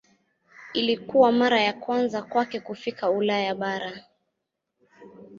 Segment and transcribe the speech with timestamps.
[0.73, 4.03] Ilikuwa mara ya kwanza kwake kufika Ulaya bara.